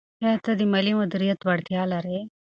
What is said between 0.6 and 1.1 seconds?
مالي